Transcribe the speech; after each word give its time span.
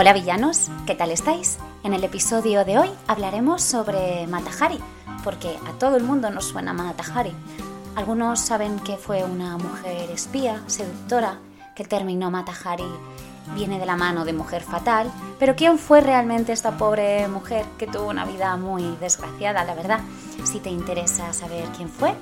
Hola 0.00 0.12
villanos, 0.12 0.70
¿qué 0.86 0.94
tal 0.94 1.10
estáis? 1.10 1.58
En 1.82 1.92
el 1.92 2.04
episodio 2.04 2.64
de 2.64 2.78
hoy 2.78 2.88
hablaremos 3.08 3.64
sobre 3.64 4.28
Matahari, 4.28 4.78
porque 5.24 5.58
a 5.66 5.72
todo 5.76 5.96
el 5.96 6.04
mundo 6.04 6.30
nos 6.30 6.44
suena 6.44 6.72
Matahari. 6.72 7.32
Algunos 7.96 8.38
saben 8.38 8.78
que 8.78 8.96
fue 8.96 9.24
una 9.24 9.58
mujer 9.58 10.08
espía, 10.12 10.62
seductora, 10.68 11.40
que 11.74 11.82
terminó 11.82 12.30
Matahari 12.30 12.86
viene 13.56 13.80
de 13.80 13.86
la 13.86 13.96
mano 13.96 14.24
de 14.24 14.32
mujer 14.32 14.62
fatal, 14.62 15.10
pero 15.40 15.56
¿quién 15.56 15.80
fue 15.80 16.00
realmente 16.00 16.52
esta 16.52 16.78
pobre 16.78 17.26
mujer 17.26 17.66
que 17.76 17.88
tuvo 17.88 18.06
una 18.06 18.24
vida 18.24 18.56
muy 18.56 18.84
desgraciada, 19.00 19.64
la 19.64 19.74
verdad? 19.74 19.98
Si 20.44 20.60
te 20.60 20.70
interesa 20.70 21.32
saber 21.32 21.64
quién 21.76 21.88
fue, 21.88 22.14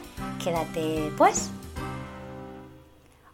quédate 0.42 1.12
pues. 1.18 1.50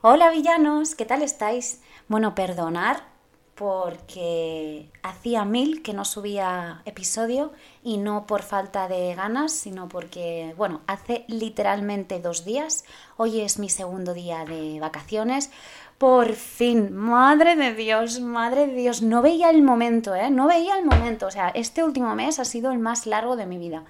Hola 0.01 0.31
villanos, 0.31 0.97
¿qué 0.97 1.05
tal 1.05 1.23
estáis? 1.23 1.81
Bueno, 2.09 2.35
perdonar 2.35 3.12
porque 3.55 4.89
hacía 5.03 5.45
mil 5.45 5.83
que 5.83 5.93
no 5.93 6.05
subía 6.05 6.83
episodio 6.85 7.53
y 7.83 7.99
no 7.99 8.27
por 8.27 8.43
falta 8.43 8.89
de 8.89 9.15
ganas, 9.15 9.53
sino 9.53 9.89
porque, 9.89 10.55
bueno, 10.57 10.81
hace 10.87 11.25
literalmente 11.29 12.21
dos 12.21 12.45
días, 12.45 12.85
hoy 13.17 13.41
es 13.41 13.59
mi 13.59 13.69
segundo 13.69 14.15
día 14.15 14.45
de 14.45 14.81
vacaciones, 14.81 15.51
por 15.99 16.33
fin, 16.33 16.93
madre 16.93 17.55
de 17.55 17.75
Dios, 17.75 18.21
madre 18.21 18.67
de 18.67 18.75
Dios, 18.75 19.03
no 19.03 19.23
veía 19.23 19.51
el 19.51 19.63
momento, 19.63 20.17
¿eh? 20.17 20.31
No 20.31 20.49
veía 20.49 20.77
el 20.77 20.85
momento, 20.85 21.27
o 21.27 21.31
sea, 21.31 21.51
este 21.51 21.85
último 21.85 22.15
mes 22.17 22.41
ha 22.41 22.45
sido 22.45 22.73
el 22.73 22.79
más 22.79 23.07
largo 23.07 23.37
de 23.37 23.47
mi 23.47 23.59
vida. 23.59 23.85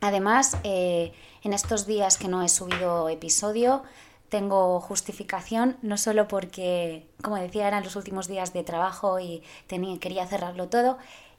Además, 0.00 0.56
eh, 0.64 1.12
en 1.44 1.52
estos 1.52 1.86
días 1.86 2.18
que 2.18 2.28
no 2.28 2.42
he 2.42 2.48
subido 2.48 3.08
episodio, 3.08 3.84
tengo 4.28 4.80
justificación, 4.80 5.76
no 5.82 5.96
solo 5.96 6.28
porque, 6.28 7.08
como 7.22 7.36
decía, 7.36 7.68
eran 7.68 7.84
los 7.84 7.96
últimos 7.96 8.28
días 8.28 8.52
de 8.52 8.64
trabajo 8.64 9.18
y 9.20 9.42
tenía, 9.66 9.98
quería 9.98 10.26
cerrarlo 10.26 10.68
todo, 10.68 10.98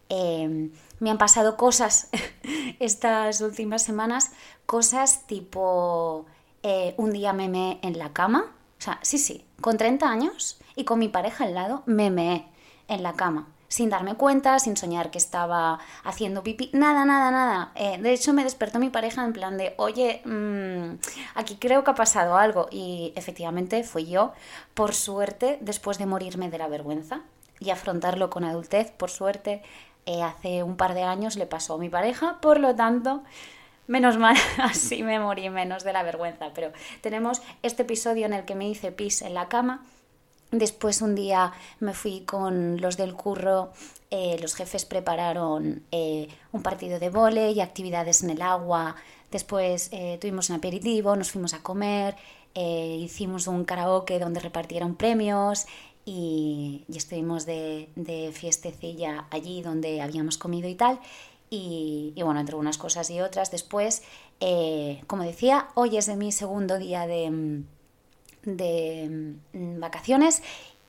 eh, 0.10 0.72
me 1.00 1.12
han 1.12 1.18
pasado 1.18 1.56
cosas 1.56 2.10
estas 2.80 3.42
últimas 3.42 3.84
semanas, 3.84 4.32
cosas 4.66 5.28
tipo 5.28 6.26
eh, 6.64 6.96
un 6.98 7.12
día 7.12 7.32
me 7.34 7.48
me 7.48 7.80
en 7.84 7.98
la 7.98 8.12
cama, 8.12 8.52
o 8.80 8.82
sea, 8.82 9.00
sí, 9.02 9.18
sí, 9.18 9.46
con 9.62 9.78
30 9.78 10.10
años 10.10 10.60
y 10.76 10.86
con 10.86 11.00
mi 11.00 11.10
pareja 11.10 11.44
al 11.44 11.54
lado, 11.54 11.84
me 11.86 12.10
meé 12.10 12.48
en 12.88 13.04
la 13.04 13.14
cama. 13.14 13.48
Sin 13.70 13.90
darme 13.90 14.16
cuenta, 14.16 14.60
sin 14.60 14.76
soñar 14.76 15.12
que 15.12 15.18
estaba 15.18 15.80
haciendo 16.04 16.44
pipí, 16.44 16.70
nada, 16.74 17.06
nada, 17.06 17.32
nada. 17.32 17.72
Eh, 17.76 17.98
de 18.00 18.12
hecho, 18.12 18.34
me 18.34 18.44
despertó 18.44 18.80
mi 18.80 18.90
pareja 18.90 19.24
en 19.24 19.32
plan 19.32 19.58
de, 19.58 19.74
oye, 19.78 20.22
mmm, 20.26 20.98
aquí 21.36 21.56
creo 21.56 21.84
que 21.84 21.92
ha 21.92 21.96
pasado 21.96 22.36
algo. 22.38 22.68
Y 22.72 23.14
efectivamente 23.16 23.84
fui 23.84 24.08
yo, 24.08 24.34
por 24.74 24.94
suerte, 24.94 25.60
después 25.62 25.98
de 25.98 26.06
morirme 26.06 26.50
de 26.50 26.58
la 26.58 26.68
vergüenza 26.68 27.22
y 27.60 27.70
afrontarlo 27.70 28.30
con 28.30 28.44
adultez, 28.44 28.92
por 28.92 29.10
suerte, 29.10 29.62
eh, 30.06 30.24
hace 30.24 30.64
un 30.64 30.76
par 30.76 30.94
de 30.94 31.04
años 31.04 31.38
le 31.38 31.46
pasó 31.46 31.76
a 31.76 31.78
mi 31.78 31.90
pareja, 31.90 32.40
por 32.42 32.60
lo 32.60 32.76
tanto, 32.76 33.24
Menos 33.90 34.20
mal, 34.20 34.38
así 34.60 35.02
me 35.02 35.20
morí 35.20 35.50
menos 35.50 35.84
de 35.84 35.94
la 35.94 36.04
vergüenza. 36.04 36.52
Pero 36.54 36.72
tenemos 37.02 37.42
este 37.64 37.82
episodio 37.82 38.28
en 38.28 38.34
el 38.34 38.46
que 38.46 38.54
me 38.54 38.70
hice 38.70 38.92
pis 38.92 39.24
en 39.24 39.34
la 39.34 39.50
cama. 39.50 39.84
Después 40.52 41.02
un 41.02 41.16
día 41.16 41.54
me 41.80 41.94
fui 41.94 42.22
con 42.22 42.82
los 42.82 42.98
del 42.98 43.14
curro, 43.14 43.72
eh, 44.10 44.38
los 44.42 44.56
jefes 44.56 44.86
prepararon 44.86 45.84
eh, 45.92 46.28
un 46.52 46.64
partido 46.64 47.00
de 47.00 47.10
vole 47.10 47.52
y 47.52 47.62
actividades 47.62 48.24
en 48.24 48.32
el 48.32 48.42
agua. 48.42 48.96
Después 49.32 49.90
eh, 49.92 50.18
tuvimos 50.20 50.50
un 50.50 50.56
aperitivo, 50.56 51.16
nos 51.16 51.32
fuimos 51.32 51.54
a 51.54 51.62
comer, 51.62 52.16
hicimos 52.56 53.48
un 53.48 53.64
karaoke 53.64 54.20
donde 54.20 54.42
repartieron 54.42 54.96
premios 54.96 55.66
y, 56.04 56.84
estuvimos 56.94 57.46
de, 57.46 57.90
de 57.96 58.32
fiestecilla 58.34 59.28
allí 59.30 59.62
donde 59.62 60.02
habíamos 60.02 60.38
comido 60.38 60.68
y 60.68 60.76
tal. 60.76 61.00
Y, 61.52 62.14
bueno, 62.24 62.40
entre 62.40 62.56
unas 62.56 62.78
cosas 62.78 63.10
y 63.10 63.22
otras, 63.22 63.50
después, 63.50 64.04
eh, 64.40 65.02
como 65.08 65.24
decía, 65.24 65.70
hoy 65.74 65.98
es 65.98 66.08
mi 66.16 66.32
segundo 66.32 66.78
día 66.78 67.08
de, 67.08 67.64
de 68.44 69.38
mm, 69.54 69.80
vacaciones 69.80 70.42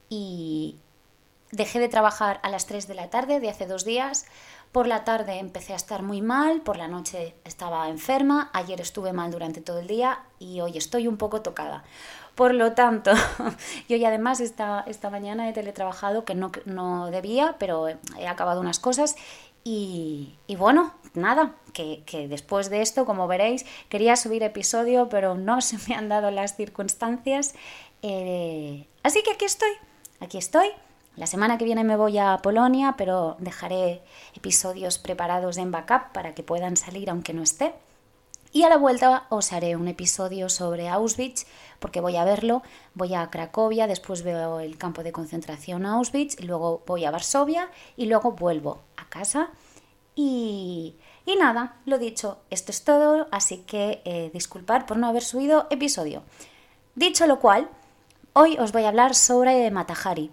y 0.08 0.76
dejé 1.52 1.78
de 1.78 1.88
trabajar 1.88 2.40
a 2.42 2.48
las 2.48 2.66
3 2.66 2.86
de 2.86 2.94
la 2.94 3.10
tarde 3.10 3.40
de 3.40 3.50
hace 3.50 3.66
dos 3.66 3.84
días. 3.84 4.26
Por 4.72 4.86
la 4.86 5.02
tarde 5.02 5.38
empecé 5.38 5.72
a 5.72 5.76
estar 5.76 6.02
muy 6.02 6.22
mal, 6.22 6.60
por 6.60 6.76
la 6.76 6.86
noche 6.86 7.34
estaba 7.44 7.88
enferma, 7.88 8.50
ayer 8.52 8.80
estuve 8.80 9.12
mal 9.12 9.32
durante 9.32 9.60
todo 9.60 9.80
el 9.80 9.88
día 9.88 10.20
y 10.38 10.60
hoy 10.60 10.78
estoy 10.78 11.08
un 11.08 11.16
poco 11.16 11.42
tocada. 11.42 11.82
Por 12.36 12.54
lo 12.54 12.72
tanto, 12.72 13.10
yo 13.88 13.96
y 13.96 14.04
además 14.04 14.40
esta, 14.40 14.84
esta 14.86 15.10
mañana 15.10 15.48
he 15.48 15.52
teletrabajado, 15.52 16.24
que 16.24 16.36
no, 16.36 16.52
no 16.66 17.10
debía, 17.10 17.56
pero 17.58 17.88
he 17.88 18.28
acabado 18.28 18.60
unas 18.60 18.78
cosas 18.78 19.16
y, 19.64 20.36
bueno, 20.56 20.92
nada, 21.14 21.54
que, 21.72 22.02
después 22.28 22.70
de 22.70 22.82
esto, 22.82 23.04
como 23.04 23.26
veréis, 23.26 23.66
quería 23.88 24.16
subir 24.16 24.42
episodio, 24.42 25.08
pero 25.08 25.34
no 25.34 25.60
se 25.60 25.78
me 25.88 25.94
han 25.94 26.08
dado 26.08 26.30
las 26.30 26.56
circunstancias. 26.56 27.54
Eh, 28.02 28.86
así 29.02 29.22
que 29.22 29.32
aquí 29.32 29.44
estoy, 29.44 29.72
aquí 30.20 30.38
estoy. 30.38 30.68
La 31.16 31.26
semana 31.26 31.58
que 31.58 31.64
viene 31.64 31.84
me 31.84 31.96
voy 31.96 32.18
a 32.18 32.38
Polonia, 32.38 32.94
pero 32.96 33.36
dejaré 33.40 34.00
episodios 34.34 34.98
preparados 34.98 35.58
en 35.58 35.70
backup 35.70 36.12
para 36.12 36.34
que 36.34 36.42
puedan 36.42 36.76
salir 36.76 37.10
aunque 37.10 37.34
no 37.34 37.42
esté. 37.42 37.74
Y 38.52 38.62
a 38.64 38.68
la 38.68 38.78
vuelta 38.78 39.26
os 39.28 39.52
haré 39.52 39.76
un 39.76 39.86
episodio 39.86 40.48
sobre 40.48 40.88
Auschwitz, 40.88 41.46
porque 41.78 42.00
voy 42.00 42.16
a 42.16 42.24
verlo. 42.24 42.62
Voy 42.94 43.14
a 43.14 43.28
Cracovia, 43.30 43.86
después 43.86 44.22
veo 44.22 44.58
el 44.58 44.76
campo 44.76 45.02
de 45.02 45.12
concentración 45.12 45.86
Auschwitz, 45.86 46.40
luego 46.42 46.82
voy 46.86 47.04
a 47.04 47.12
Varsovia 47.12 47.70
y 47.96 48.06
luego 48.06 48.32
vuelvo 48.32 48.80
casa. 49.10 49.50
Y, 50.14 50.96
y 51.26 51.36
nada, 51.36 51.76
lo 51.84 51.98
dicho, 51.98 52.38
esto 52.48 52.72
es 52.72 52.82
todo, 52.84 53.28
así 53.30 53.58
que 53.58 54.00
eh, 54.04 54.30
disculpad 54.32 54.86
por 54.86 54.96
no 54.96 55.06
haber 55.06 55.22
subido 55.22 55.66
episodio. 55.70 56.22
Dicho 56.94 57.26
lo 57.26 57.38
cual, 57.38 57.68
hoy 58.32 58.56
os 58.58 58.72
voy 58.72 58.84
a 58.84 58.88
hablar 58.88 59.14
sobre 59.14 59.70
Matahari, 59.70 60.30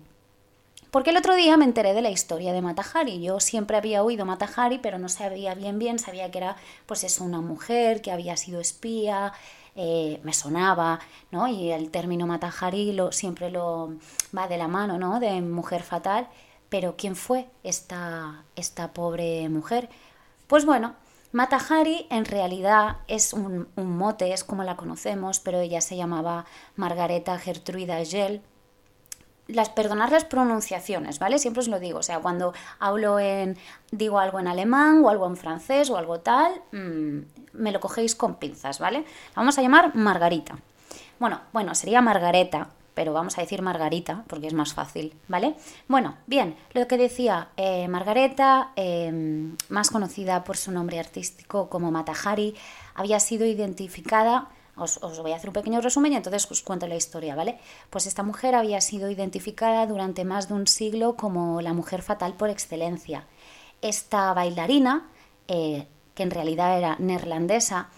porque 0.91 1.09
el 1.09 1.17
otro 1.17 1.35
día 1.35 1.57
me 1.57 1.65
enteré 1.65 1.93
de 1.93 2.01
la 2.01 2.09
historia 2.09 2.53
de 2.53 2.61
Matahari. 2.61 3.21
Yo 3.21 3.39
siempre 3.39 3.77
había 3.77 4.03
oído 4.03 4.25
Matahari, 4.25 4.79
pero 4.79 4.97
no 4.97 5.09
sabía 5.09 5.53
bien 5.53 5.79
bien, 5.79 5.99
sabía 5.99 6.31
que 6.31 6.39
era 6.39 6.55
pues 6.85 7.03
eso, 7.03 7.23
una 7.23 7.41
mujer 7.41 8.01
que 8.01 8.11
había 8.11 8.37
sido 8.37 8.61
espía, 8.61 9.33
eh, 9.75 10.19
me 10.23 10.33
sonaba, 10.33 10.99
¿no? 11.29 11.47
Y 11.47 11.71
el 11.71 11.91
término 11.91 12.25
Matahari 12.25 12.93
lo, 12.93 13.11
siempre 13.11 13.51
lo 13.51 13.93
va 14.35 14.47
de 14.47 14.57
la 14.57 14.67
mano, 14.67 14.97
¿no? 14.97 15.19
De 15.19 15.39
mujer 15.41 15.83
fatal. 15.83 16.27
Pero 16.69 16.95
¿quién 16.97 17.15
fue 17.15 17.47
esta, 17.63 18.43
esta 18.55 18.93
pobre 18.93 19.47
mujer? 19.49 19.89
Pues 20.47 20.65
bueno, 20.65 20.95
Matahari 21.31 22.07
en 22.09 22.25
realidad 22.25 22.97
es 23.07 23.33
un, 23.33 23.67
un 23.75 23.97
mote, 23.97 24.33
es 24.33 24.43
como 24.43 24.63
la 24.63 24.75
conocemos, 24.75 25.39
pero 25.39 25.59
ella 25.59 25.81
se 25.81 25.95
llamaba 25.95 26.45
Margareta 26.75 27.37
Gertruida 27.37 28.03
Gell 28.05 28.41
las 29.47 29.69
perdonar 29.69 30.11
las 30.11 30.25
pronunciaciones, 30.25 31.19
¿vale? 31.19 31.39
Siempre 31.39 31.61
os 31.61 31.67
lo 31.67 31.79
digo, 31.79 31.99
o 31.99 32.03
sea, 32.03 32.19
cuando 32.19 32.53
hablo 32.79 33.19
en 33.19 33.57
digo 33.91 34.19
algo 34.19 34.39
en 34.39 34.47
alemán 34.47 35.03
o 35.03 35.09
algo 35.09 35.25
en 35.27 35.37
francés 35.37 35.89
o 35.89 35.97
algo 35.97 36.19
tal, 36.19 36.61
mm, 36.71 37.19
me 37.53 37.71
lo 37.71 37.79
cogéis 37.79 38.15
con 38.15 38.35
pinzas, 38.35 38.79
¿vale? 38.79 38.99
La 38.99 39.41
vamos 39.41 39.57
a 39.57 39.61
llamar 39.61 39.95
Margarita. 39.95 40.57
Bueno, 41.19 41.41
bueno, 41.53 41.73
sería 41.75 42.01
Margareta, 42.01 42.69
pero 42.97 43.13
vamos 43.13 43.37
a 43.37 43.41
decir 43.41 43.61
Margarita 43.61 44.23
porque 44.25 44.47
es 44.47 44.55
más 44.55 44.73
fácil, 44.73 45.13
¿vale? 45.27 45.53
Bueno, 45.87 46.17
bien, 46.25 46.55
lo 46.73 46.87
que 46.87 46.97
decía 46.97 47.49
eh, 47.55 47.87
Margareta, 47.87 48.71
em, 48.75 49.55
más 49.69 49.91
conocida 49.91 50.43
por 50.43 50.57
su 50.57 50.71
nombre 50.71 50.97
artístico 50.97 51.69
como 51.69 51.91
Matahari, 51.91 52.55
había 52.95 53.19
sido 53.19 53.45
identificada 53.45 54.47
os, 54.75 54.99
voy 55.21 55.31
a 55.31 55.35
hacer 55.35 55.51
un 55.51 55.53
pequeño 55.53 55.79
resumen 55.79 56.13
y 56.13 56.15
entonces 56.15 56.49
os 56.49 56.63
cuento 56.63 56.87
la 56.87 56.95
historia, 56.95 57.35
¿vale? 57.35 57.59
Pues 57.91 58.07
esta 58.07 58.23
mujer 58.23 58.55
había 58.55 58.81
sido 58.81 59.11
identificada 59.11 59.85
durante 59.85 60.25
más 60.25 60.47
de 60.47 60.55
un 60.55 60.65
siglo 60.65 61.15
como 61.15 61.61
la 61.61 61.73
mujer 61.73 62.01
fatal 62.01 62.33
por 62.33 62.49
excelencia. 62.49 63.27
Esta 63.83 64.33
bailarina, 64.33 65.07
eh, 65.47 65.87
que 66.15 66.23
en 66.23 66.31
realidad 66.31 66.79
era 66.79 66.95
neerlandesa, 66.97 67.89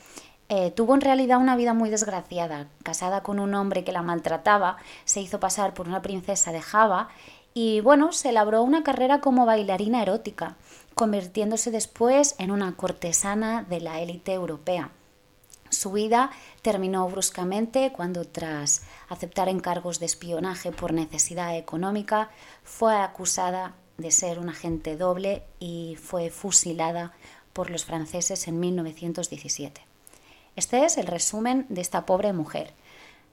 eh, 0.49 0.71
tuvo 0.71 0.95
en 0.95 1.01
realidad 1.01 1.39
una 1.39 1.55
vida 1.55 1.73
muy 1.73 1.91
desgraciada. 1.91 2.67
Casada 2.83 3.21
con 3.21 3.39
un 3.39 3.53
hombre 3.53 3.83
que 3.83 3.91
la 3.91 4.01
maltrataba, 4.01 4.77
se 5.05 5.21
hizo 5.21 5.39
pasar 5.39 5.75
por 5.75 5.87
una 5.87 6.01
princesa 6.01 6.51
de 6.51 6.61
Java 6.61 7.09
y 7.53 7.81
bueno, 7.81 8.11
se 8.11 8.31
labró 8.31 8.63
una 8.63 8.83
carrera 8.83 9.21
como 9.21 9.45
bailarina 9.45 10.01
erótica, 10.01 10.55
convirtiéndose 10.95 11.69
después 11.69 12.35
en 12.39 12.49
una 12.51 12.75
cortesana 12.75 13.63
de 13.63 13.79
la 13.79 14.01
élite 14.01 14.33
europea. 14.33 14.89
Su 15.69 15.91
vida 15.91 16.31
terminó 16.63 17.07
bruscamente 17.07 17.91
cuando, 17.91 18.25
tras 18.25 18.81
aceptar 19.07 19.49
encargos 19.49 19.99
de 19.99 20.07
espionaje 20.07 20.71
por 20.71 20.93
necesidad 20.93 21.55
económica, 21.55 22.31
fue 22.63 22.95
acusada 22.95 23.75
de 23.97 24.09
ser 24.09 24.39
un 24.39 24.49
agente 24.49 24.97
doble 24.97 25.43
y 25.59 25.95
fue 26.01 26.31
fusilada 26.31 27.13
por 27.53 27.69
los 27.69 27.85
franceses 27.85 28.47
en 28.47 28.59
1917. 28.59 29.88
Este 30.59 30.83
es 30.83 30.97
el 30.97 31.07
resumen 31.07 31.65
de 31.69 31.79
esta 31.79 32.06
pobre 32.06 32.33
mujer. 32.33 32.73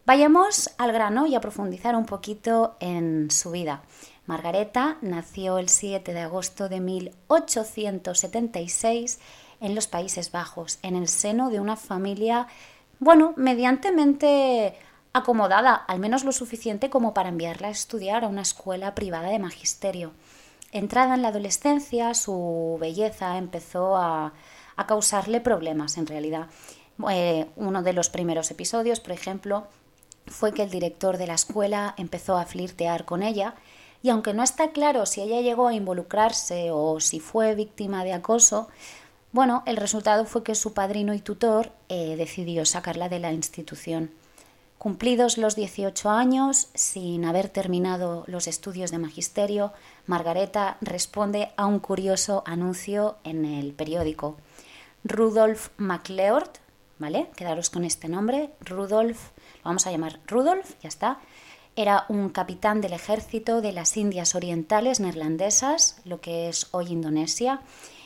Vayamos 0.05 0.71
al 0.79 0.93
grano 0.93 1.27
y 1.27 1.35
a 1.35 1.41
profundizar 1.41 1.97
un 1.97 2.07
poquito 2.07 2.77
en 2.79 3.33
su 3.33 3.51
vida. 3.51 3.83
Margareta 4.27 4.99
nació 5.01 5.59
el 5.59 5.69
7 5.69 6.15
de 6.15 6.21
agosto 6.21 6.69
de 6.69 6.79
1876 6.79 9.19
en 9.61 9.75
los 9.75 9.89
Países 9.89 10.31
Bajos, 10.31 10.79
en 10.83 10.95
el 10.95 11.09
seno 11.09 11.51
de 11.51 11.59
una 11.59 11.75
familia, 11.75 12.47
bueno, 13.01 13.35
mediantemente 13.37 14.77
acomodada, 15.13 15.75
al 15.75 15.99
menos 15.99 16.23
lo 16.23 16.31
suficiente 16.31 16.91
como 16.91 17.13
para 17.13 17.31
enviarla 17.31 17.67
a 17.67 17.73
estudiar 17.73 18.23
a 18.23 18.29
una 18.29 18.43
escuela 18.43 18.95
privada 18.95 19.31
de 19.31 19.41
magisterio. 19.41 20.13
Entrada 20.71 21.17
en 21.17 21.23
la 21.23 21.29
adolescencia, 21.29 22.15
su 22.15 22.79
belleza 22.81 23.37
empezó 23.37 23.97
a, 23.97 24.33
causarle 24.87 25.41
problemas 25.41 25.99
en 25.99 26.07
realidad. 26.07 26.47
Eh, 27.11 27.47
uno 27.57 27.83
de 27.83 27.93
los 27.93 28.09
primeros 28.09 28.51
episodios, 28.51 29.01
por 29.01 29.13
ejemplo, 29.13 29.67
fue 30.27 30.53
que 30.53 30.63
el 30.63 30.71
director 30.71 31.19
de 31.19 31.27
la 31.27 31.35
escuela 31.35 31.95
empezó 31.97 32.37
a 32.37 32.47
flirtear 32.47 33.05
con 33.05 33.23
ella 33.23 33.55
y 34.03 34.11
aunque 34.11 34.35
no 34.35 34.43
está 34.43 34.71
claro 34.73 35.07
si 35.07 35.21
ella 35.21 35.41
llegó 35.41 35.69
a 35.69 35.75
involucrarse 35.75 36.71
o 36.71 37.01
si 37.01 37.21
fue 37.21 37.55
víctima 37.55 38.05
de 38.05 38.13
acoso, 38.13 38.69
bueno, 39.33 39.63
el 39.67 39.77
resultado 39.77 40.25
fue 40.25 40.43
que 40.43 40.55
su 40.55 40.73
padrino 40.73 41.13
y 41.13 41.19
tutor 41.19 41.73
eh, 41.89 42.17
decidió 42.17 42.65
sacarla 42.65 43.09
de 43.09 43.19
la 43.19 43.33
institución. 43.33 44.11
Cumplidos 44.79 45.39
los 45.39 45.57
18 45.57 46.11
años, 46.11 46.69
sin 46.75 47.25
haber 47.25 47.49
terminado 47.49 48.25
los 48.29 48.47
estudios 48.47 48.91
de 48.91 48.99
magisterio, 48.99 49.73
Margareta 50.07 50.77
responde 50.81 51.51
a 51.57 51.67
un 51.67 51.81
curioso 51.81 52.43
anuncio 52.47 53.17
en 53.25 53.45
el 53.45 53.73
periódico. 53.73 54.37
Rudolf 55.03 55.71
MacLeod, 55.79 56.49
Quedaros 57.37 57.69
con 57.69 57.85
este 57.85 58.09
nombre, 58.09 58.51
Rudolf, 58.61 59.31
lo 59.57 59.65
vamos 59.65 59.87
a 59.87 59.91
llamar 59.91 60.19
Rudolf, 60.27 60.75
ya 60.83 60.89
está. 60.89 61.19
Era 61.77 62.07
un 62.09 62.31
capitán 62.31 62.81
del 62.81 62.95
ejército 62.95 63.61
de 63.61 63.73
las 63.73 63.99
Indias 63.99 64.35
Orientales 64.35 64.99
neerlandesas, 64.99 66.01
lo 66.07 66.23
que 66.23 66.49
es 66.49 66.69
hoy 66.71 66.87
Indonesia, 66.87 67.61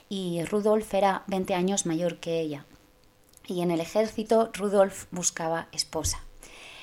y 0.09 0.43
Rudolf 0.43 0.93
era 0.93 1.23
20 1.29 1.55
años 1.55 1.87
mayor 1.87 2.19
que 2.19 2.41
ella. 2.41 2.67
Y 3.47 3.63
en 3.63 3.71
el 3.71 3.81
ejército 3.81 4.51
Rudolf 4.55 5.07
buscaba 5.13 5.69
esposa. 5.71 6.25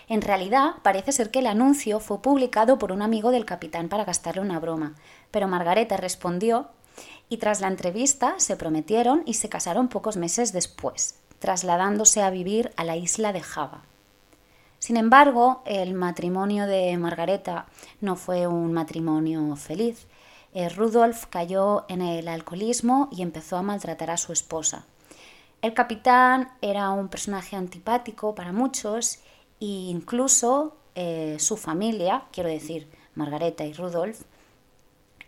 En 0.08 0.22
realidad, 0.22 0.76
parece 0.84 1.12
ser 1.12 1.30
que 1.30 1.40
el 1.40 1.48
anuncio 1.48 2.00
fue 2.00 2.22
publicado 2.22 2.80
por 2.80 2.94
un 2.94 3.02
amigo 3.02 3.32
del 3.32 3.44
capitán 3.44 3.90
para 3.90 4.06
gastarle 4.06 4.42
una 4.42 4.62
broma, 4.62 4.96
pero 5.30 5.50
Margareta 5.50 5.98
respondió 5.98 6.70
y 7.28 7.38
tras 7.38 7.60
la 7.60 7.68
entrevista 7.68 8.36
se 8.38 8.56
prometieron 8.56 9.24
y 9.26 9.34
se 9.34 9.50
casaron 9.50 9.90
pocos 9.90 10.16
meses 10.16 10.54
después, 10.54 11.20
trasladándose 11.40 12.22
a 12.22 12.30
vivir 12.30 12.72
a 12.78 12.84
la 12.84 12.96
isla 12.96 13.34
de 13.34 13.42
Java. 13.42 13.84
Sin 14.80 14.98
embargo, 14.98 15.64
el 15.66 15.94
matrimonio 15.94 16.68
de 16.68 16.96
Margareta 16.98 17.66
no 18.00 18.16
fue 18.16 18.48
un 18.48 18.74
matrimonio 18.74 19.56
feliz. 19.56 20.08
Eh, 20.54 20.70
Rudolf 20.70 21.26
cayó 21.26 21.86
en 21.90 22.02
el 22.02 22.28
alcoholismo 22.28 23.10
y 23.12 23.22
empezó 23.22 23.58
a 23.58 23.64
maltratar 23.64 24.12
a 24.12 24.18
su 24.18 24.34
esposa. 24.34 24.86
El 25.62 25.74
capitán 25.74 26.52
era 26.62 26.92
un 26.92 27.10
personaje 27.10 27.56
antipático 27.56 28.36
para 28.36 28.54
muchos 28.54 29.20
e 29.60 29.66
incluso 29.66 30.78
eh, 30.94 31.38
su 31.40 31.58
familia, 31.58 32.26
quiero 32.32 32.50
decir, 32.50 32.88
Margareta 33.16 33.66
y 33.66 33.74
Rudolf, 33.74 34.22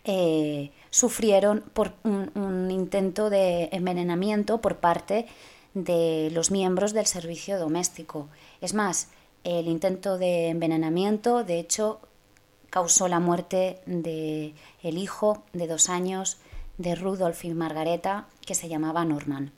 eh, 0.04 0.70
sufrieron 0.90 1.62
por 1.74 1.92
un, 2.04 2.70
intento 2.70 3.28
de 3.28 3.68
envenenamiento 3.72 4.60
por 4.60 4.78
parte 4.78 5.26
de 5.74 6.30
los 6.32 6.50
miembros 6.50 6.92
del 6.92 7.06
servicio 7.06 7.58
doméstico. 7.58 8.28
Es 8.60 8.74
más, 8.74 9.08
el 9.44 9.68
intento 9.68 10.18
de 10.18 10.48
envenenamiento, 10.48 11.44
de 11.44 11.58
hecho, 11.58 12.00
causó 12.70 13.08
la 13.08 13.20
muerte 13.20 13.80
de 13.86 14.54
el 14.82 14.98
hijo 14.98 15.42
de 15.52 15.66
dos 15.66 15.88
años 15.88 16.38
de 16.78 16.94
Rudolf 16.94 17.44
y 17.44 17.54
Margareta, 17.54 18.26
que 18.46 18.54
se 18.54 18.68
llamaba 18.68 19.04
Norman. 19.04 19.52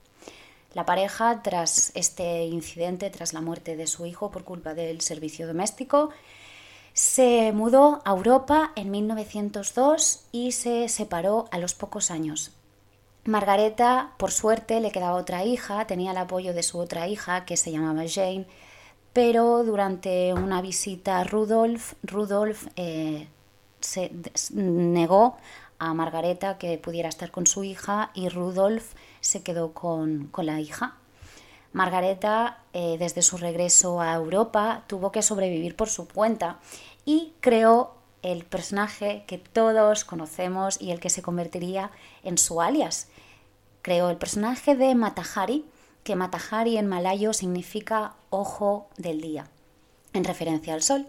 La 0.74 0.86
pareja, 0.86 1.42
tras 1.42 1.92
este 1.94 2.46
incidente, 2.46 3.10
tras 3.10 3.34
la 3.34 3.42
muerte 3.42 3.76
de 3.76 3.86
su 3.86 4.06
hijo 4.06 4.30
por 4.30 4.44
culpa 4.44 4.74
del 4.74 5.02
servicio 5.02 5.46
doméstico, 5.46 6.10
se 6.94 7.52
mudó 7.52 8.02
a 8.04 8.10
Europa 8.10 8.72
en 8.76 8.90
1902 8.90 10.24
y 10.32 10.52
se 10.52 10.88
separó 10.88 11.46
a 11.50 11.58
los 11.58 11.74
pocos 11.74 12.10
años. 12.10 12.52
Margareta, 13.24 14.12
por 14.16 14.32
suerte, 14.32 14.80
le 14.80 14.90
quedaba 14.90 15.16
otra 15.16 15.44
hija, 15.44 15.86
tenía 15.86 16.10
el 16.10 16.16
apoyo 16.16 16.54
de 16.54 16.62
su 16.62 16.78
otra 16.78 17.06
hija, 17.06 17.44
que 17.44 17.56
se 17.56 17.70
llamaba 17.70 18.02
Jane, 18.08 18.46
pero 19.12 19.62
durante 19.62 20.32
una 20.34 20.60
visita 20.60 21.20
a 21.20 21.24
Rudolf, 21.24 21.94
Rudolf 22.02 22.66
eh, 22.76 23.28
se 23.80 24.10
negó 24.54 25.36
a 25.78 25.94
Margareta 25.94 26.58
que 26.58 26.78
pudiera 26.78 27.08
estar 27.08 27.30
con 27.30 27.46
su 27.46 27.62
hija 27.64 28.10
y 28.14 28.28
Rudolf 28.28 28.94
se 29.20 29.42
quedó 29.42 29.72
con, 29.72 30.30
la 30.38 30.60
hija. 30.60 30.96
Margareta, 31.72 32.58
eh, 32.72 32.96
desde 32.98 33.22
su 33.22 33.36
regreso 33.36 34.00
a 34.00 34.14
Europa, 34.14 34.84
tuvo 34.86 35.12
que 35.12 35.22
sobrevivir 35.22 35.76
por 35.76 35.88
su 35.88 36.08
cuenta 36.08 36.58
y 37.04 37.34
creó 37.40 38.01
el 38.22 38.44
personaje 38.44 39.24
que 39.26 39.38
todos 39.38 40.04
conocemos 40.04 40.80
y 40.80 40.92
el 40.92 41.00
que 41.00 41.10
se 41.10 41.22
convertiría 41.22 41.90
en 42.22 42.38
su 42.38 42.60
alias. 42.60 43.08
Creó 43.82 44.10
el 44.10 44.16
personaje 44.16 44.76
de 44.76 44.94
Matahari, 44.94 45.64
que 46.04 46.16
Matahari 46.16 46.78
en 46.78 46.88
malayo 46.88 47.32
significa 47.32 48.14
ojo 48.30 48.88
del 48.96 49.20
día, 49.20 49.48
en 50.12 50.24
referencia 50.24 50.74
al 50.74 50.82
sol. 50.82 51.06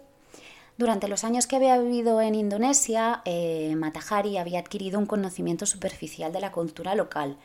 Durante 0.76 1.06
los 1.06 1.22
años 1.22 1.46
que 1.46 1.54
había 1.54 1.78
vivido 1.78 2.20
en 2.20 2.34
Indonesia, 2.34 3.22
eh, 3.24 3.74
Matahari 3.76 4.38
había 4.38 4.58
adquirido 4.58 4.98
un 4.98 5.06
conocimiento 5.06 5.66
superficial 5.66 6.32
de 6.32 6.40
la 6.40 6.50
cultura 6.50 6.96
local, 6.96 7.36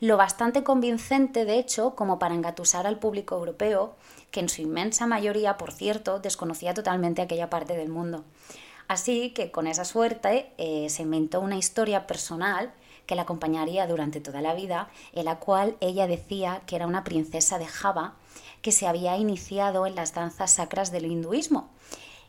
lo 0.00 0.16
bastante 0.16 0.64
convincente, 0.64 1.44
de 1.44 1.60
hecho, 1.60 1.94
como 1.94 2.18
para 2.18 2.34
engatusar 2.34 2.88
al 2.88 2.98
público 2.98 3.36
europeo, 3.36 3.94
que 4.32 4.40
en 4.40 4.48
su 4.48 4.60
inmensa 4.60 5.06
mayoría, 5.06 5.56
por 5.56 5.70
cierto, 5.70 6.18
desconocía 6.18 6.74
totalmente 6.74 7.22
aquella 7.22 7.48
parte 7.48 7.76
del 7.76 7.88
mundo. 7.88 8.24
Así 8.88 9.30
que 9.30 9.50
con 9.50 9.66
esa 9.66 9.84
suerte 9.84 10.52
eh, 10.58 10.88
se 10.90 11.02
inventó 11.02 11.40
una 11.40 11.56
historia 11.56 12.06
personal 12.06 12.72
que 13.06 13.14
la 13.14 13.22
acompañaría 13.22 13.86
durante 13.86 14.20
toda 14.20 14.40
la 14.40 14.54
vida, 14.54 14.88
en 15.12 15.24
la 15.24 15.38
cual 15.38 15.76
ella 15.80 16.06
decía 16.06 16.62
que 16.66 16.76
era 16.76 16.86
una 16.86 17.04
princesa 17.04 17.58
de 17.58 17.66
Java 17.66 18.14
que 18.62 18.72
se 18.72 18.86
había 18.86 19.16
iniciado 19.16 19.86
en 19.86 19.94
las 19.94 20.14
danzas 20.14 20.52
sacras 20.52 20.92
del 20.92 21.06
hinduismo. 21.06 21.70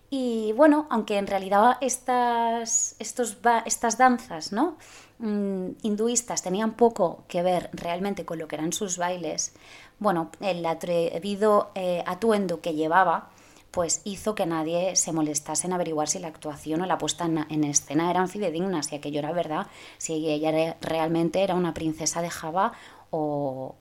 Y 0.10 0.52
bueno, 0.54 0.86
aunque 0.90 1.18
en 1.18 1.26
realidad 1.26 1.78
estas, 1.82 2.96
estos, 3.00 3.38
estas 3.66 3.98
danzas 3.98 4.52
¿no? 4.52 4.78
Mm, 5.18 5.70
hinduistas 5.82 6.44
tenían 6.44 6.74
poco 6.74 7.24
que 7.28 7.42
ver 7.42 7.70
realmente 7.74 8.26
con 8.26 8.38
lo 8.38 8.48
que 8.48 8.56
eran 8.56 8.74
sus 8.74 8.98
bailes, 8.98 9.54
bueno, 10.00 10.30
el 10.40 10.66
atrevido 10.66 11.72
eh, 11.76 12.04
atuendo 12.06 12.62
que 12.62 12.74
llevaba 12.74 13.30
pues 13.74 14.02
hizo 14.06 14.36
que 14.36 14.46
nadie 14.46 14.96
se 14.96 15.12
molestase 15.12 15.68
en 15.68 15.74
averiguar 15.74 16.08
si 16.08 16.20
la 16.20 16.30
actuación 16.30 16.82
o 16.82 16.86
la 16.86 16.98
puesta 16.98 17.26
en, 17.26 17.64
escena 17.66 18.10
eran 18.10 18.30
fidedignas, 18.30 18.86
si 18.86 18.96
aquello 18.96 19.20
era 19.20 19.34
verdad, 19.34 19.68
si 19.98 20.30
ella 20.30 20.78
realmente 20.80 21.44
era 21.44 21.56
una 21.56 21.74
princesa 21.74 22.22
de 22.22 22.30
Java 22.30 22.74
o, 23.10 23.76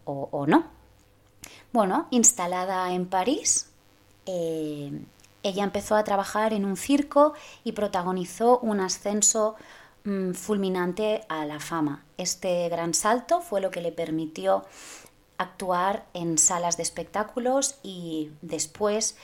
no. 0.49 0.65
Bueno, 1.73 2.07
instalada 2.11 2.93
en 2.93 3.07
París, 3.07 3.71
eh, 4.27 4.93
ella 5.43 5.65
empezó 5.65 5.95
a 5.97 6.05
trabajar 6.05 6.53
en 6.53 6.65
un 6.65 6.77
circo 6.77 7.35
y 7.63 7.73
protagonizó 7.73 8.59
un 8.61 8.81
ascenso 8.81 9.57
Mm, 10.05 10.33
fulminante 10.33 11.25
a 11.29 11.47
la 11.47 11.61
fama. 11.61 12.05
Este 12.17 12.69
gran 12.69 12.93
salto 12.93 13.41
fue 13.41 13.61
lo 13.61 13.71
que 13.71 13.81
le 13.81 13.93
permitió 13.93 14.65
actuar 15.39 16.07
en 16.13 16.39
salas 16.39 16.77
de 16.77 16.83
espectáculos 16.83 17.77
y 17.85 18.31
después 18.43 19.17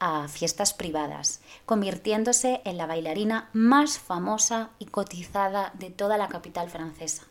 a 0.00 0.28
fiestas 0.28 0.74
privadas, 0.74 1.40
convirtiéndose 1.66 2.60
en 2.64 2.76
la 2.76 2.86
bailarina 2.86 3.48
más 3.52 3.98
famosa 3.98 4.70
y 4.78 4.86
cotizada 4.86 5.72
de 5.74 5.90
toda 5.90 6.18
la 6.18 6.28
capital 6.28 6.68
francesa. 6.70 7.24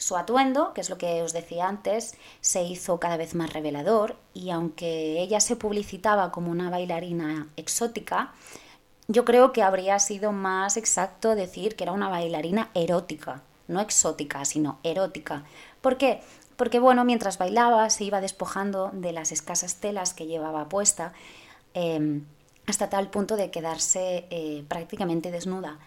Su 0.00 0.16
atuendo, 0.16 0.72
que 0.72 0.80
es 0.80 0.88
lo 0.88 0.96
que 0.96 1.22
os 1.22 1.34
decía 1.34 1.68
antes, 1.68 2.14
se 2.40 2.62
hizo 2.62 2.98
cada 2.98 3.18
vez 3.18 3.34
más 3.34 3.52
revelador 3.52 4.16
y 4.32 4.50
aunque 4.50 5.20
ella 5.20 5.40
se 5.40 5.56
publicitaba 5.56 6.32
como 6.32 6.50
una 6.50 6.70
bailarina 6.70 7.48
exótica, 7.56 8.32
yo 9.08 9.24
creo 9.24 9.52
que 9.52 9.62
habría 9.62 9.98
sido 9.98 10.32
más 10.32 10.76
exacto 10.76 11.34
decir 11.34 11.76
que 11.76 11.84
era 11.84 11.92
una 11.92 12.08
bailarina 12.08 12.70
erótica, 12.74 13.42
no 13.68 13.80
exótica, 13.80 14.44
sino 14.44 14.78
erótica. 14.84 15.44
¿Por 15.80 15.98
qué? 15.98 16.22
Porque, 16.56 16.78
bueno, 16.78 17.04
mientras 17.04 17.36
bailaba 17.36 17.90
se 17.90 18.04
iba 18.04 18.20
despojando 18.20 18.90
de 18.92 19.12
las 19.12 19.32
escasas 19.32 19.76
telas 19.76 20.14
que 20.14 20.26
llevaba 20.26 20.68
puesta 20.68 21.12
em, 21.74 22.24
hasta 22.66 22.88
tal 22.88 23.10
punto 23.10 23.36
de 23.36 23.50
quedarse 23.50 24.26
eh, 24.30 24.64
prácticamente 24.68 25.30
desnuda. 25.30 25.78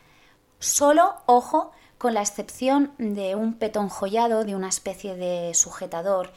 Solo, 0.59 1.15
ojo, 1.25 1.71
con 1.97 2.13
la 2.13 2.21
excepción 2.21 2.91
de 2.97 3.35
un 3.35 3.53
petón 3.53 3.89
joyado, 3.89 4.43
de 4.43 4.55
una 4.55 4.69
especie 4.69 5.15
de 5.15 5.53
sujetador 5.53 6.31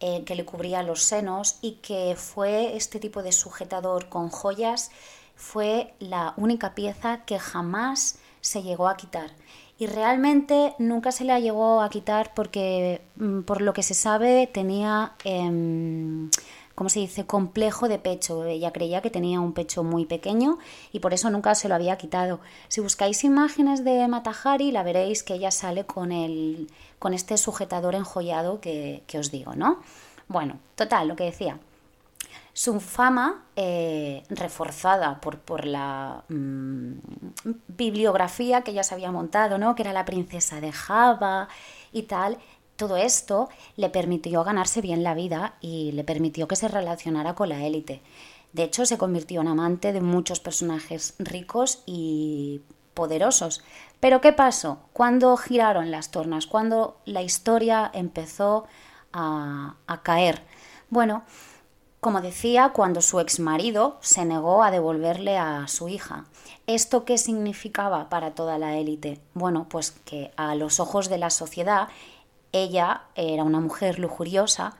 eh, 0.00 0.24
que 0.24 0.34
le 0.34 0.44
cubría 0.44 0.82
los 0.82 1.02
senos 1.02 1.58
y 1.62 1.76
que 1.76 2.16
fue 2.16 2.76
este 2.76 2.98
tipo 2.98 3.22
de 3.22 3.32
sujetador 3.32 4.08
con 4.08 4.28
joyas 4.28 4.90
fue 5.36 5.94
la 5.98 6.34
única 6.36 6.74
pieza 6.74 7.24
que 7.24 7.38
jamás 7.38 8.18
se 8.40 8.62
llegó 8.62 8.88
a 8.88 8.96
quitar. 8.96 9.30
Y 9.78 9.86
realmente 9.86 10.74
nunca 10.78 11.10
se 11.10 11.24
la 11.24 11.40
llegó 11.40 11.80
a 11.80 11.90
quitar 11.90 12.32
porque, 12.34 13.02
mm, 13.16 13.40
por 13.42 13.60
lo 13.60 13.72
que 13.72 13.82
se 13.82 13.94
sabe, 13.94 14.48
tenía, 14.52 15.14
eh, 15.24 16.28
¿cómo 16.74 16.88
se 16.88 17.00
dice?, 17.00 17.26
complejo 17.26 17.88
de 17.88 17.98
pecho. 17.98 18.44
Ella 18.44 18.72
creía 18.72 19.00
que 19.00 19.10
tenía 19.10 19.40
un 19.40 19.52
pecho 19.52 19.84
muy 19.84 20.06
pequeño 20.06 20.58
y 20.92 21.00
por 21.00 21.14
eso 21.14 21.30
nunca 21.30 21.54
se 21.54 21.68
lo 21.68 21.74
había 21.74 21.96
quitado. 21.98 22.40
Si 22.68 22.80
buscáis 22.80 23.24
imágenes 23.24 23.84
de 23.84 24.06
Matahari, 24.08 24.70
la 24.72 24.82
veréis 24.82 25.22
que 25.22 25.34
ella 25.34 25.50
sale 25.50 25.84
con, 25.84 26.12
el, 26.12 26.70
con 26.98 27.14
este 27.14 27.36
sujetador 27.36 27.94
enjollado 27.94 28.60
que, 28.60 29.02
que 29.06 29.18
os 29.18 29.30
digo, 29.30 29.54
¿no? 29.54 29.80
Bueno, 30.28 30.58
total, 30.74 31.08
lo 31.08 31.16
que 31.16 31.24
decía. 31.24 31.58
Su 32.52 32.78
fama, 32.78 33.42
eh, 33.56 34.22
reforzada 34.28 35.20
por, 35.20 35.40
por 35.40 35.64
la 35.64 36.22
mm, 36.28 36.92
bibliografía 37.66 38.62
que 38.62 38.72
ya 38.72 38.84
se 38.84 38.94
había 38.94 39.10
montado, 39.10 39.58
¿no? 39.58 39.74
que 39.74 39.82
era 39.82 39.92
la 39.92 40.04
princesa 40.04 40.60
de 40.60 40.70
Java 40.70 41.48
y 41.92 42.02
tal, 42.04 42.38
todo 42.84 42.98
esto 42.98 43.48
le 43.76 43.88
permitió 43.88 44.44
ganarse 44.44 44.82
bien 44.82 45.02
la 45.02 45.14
vida 45.14 45.54
y 45.62 45.92
le 45.92 46.04
permitió 46.04 46.46
que 46.46 46.54
se 46.54 46.68
relacionara 46.68 47.34
con 47.34 47.48
la 47.48 47.64
élite. 47.64 48.02
De 48.52 48.62
hecho, 48.64 48.84
se 48.84 48.98
convirtió 48.98 49.40
en 49.40 49.48
amante 49.48 49.94
de 49.94 50.02
muchos 50.02 50.38
personajes 50.38 51.14
ricos 51.18 51.82
y 51.86 52.60
poderosos. 52.92 53.64
Pero 54.00 54.20
¿qué 54.20 54.34
pasó? 54.34 54.80
Cuando 54.92 55.34
giraron 55.38 55.90
las 55.90 56.10
tornas? 56.10 56.46
Cuando 56.46 56.98
la 57.06 57.22
historia 57.22 57.90
empezó 57.94 58.66
a, 59.14 59.76
a 59.86 60.02
caer? 60.02 60.42
Bueno, 60.90 61.22
como 62.00 62.20
decía, 62.20 62.72
cuando 62.74 63.00
su 63.00 63.18
ex 63.18 63.40
marido 63.40 63.96
se 64.02 64.26
negó 64.26 64.62
a 64.62 64.70
devolverle 64.70 65.38
a 65.38 65.66
su 65.68 65.88
hija. 65.88 66.26
¿Esto 66.66 67.06
qué 67.06 67.16
significaba 67.16 68.10
para 68.10 68.34
toda 68.34 68.58
la 68.58 68.76
élite? 68.76 69.22
Bueno, 69.32 69.68
pues 69.70 69.92
que 70.04 70.30
a 70.36 70.54
los 70.54 70.80
ojos 70.80 71.08
de 71.08 71.16
la 71.16 71.30
sociedad 71.30 71.88
ella 72.54 73.02
era 73.16 73.42
una 73.42 73.60
mujer 73.60 73.98
lujuriosa 73.98 74.76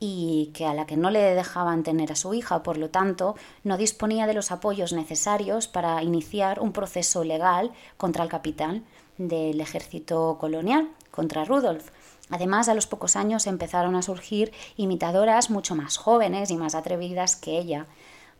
y 0.00 0.50
que 0.54 0.66
a 0.66 0.74
la 0.74 0.86
que 0.86 0.96
no 0.96 1.10
le 1.10 1.20
dejaban 1.20 1.84
tener 1.84 2.10
a 2.10 2.16
su 2.16 2.34
hija, 2.34 2.64
por 2.64 2.76
lo 2.76 2.90
tanto, 2.90 3.36
no 3.62 3.76
disponía 3.76 4.26
de 4.26 4.34
los 4.34 4.50
apoyos 4.50 4.92
necesarios 4.92 5.68
para 5.68 6.02
iniciar 6.02 6.58
un 6.58 6.72
proceso 6.72 7.22
legal 7.22 7.70
contra 7.98 8.24
el 8.24 8.30
capitán 8.30 8.84
del 9.18 9.60
ejército 9.60 10.38
colonial, 10.40 10.88
contra 11.12 11.44
Rudolf. 11.44 11.90
Además, 12.30 12.68
a 12.68 12.74
los 12.74 12.86
pocos 12.86 13.14
años 13.14 13.46
empezaron 13.46 13.94
a 13.94 14.02
surgir 14.02 14.52
imitadoras 14.76 15.50
mucho 15.50 15.76
más 15.76 15.98
jóvenes 15.98 16.50
y 16.50 16.56
más 16.56 16.74
atrevidas 16.74 17.36
que 17.36 17.58
ella. 17.58 17.86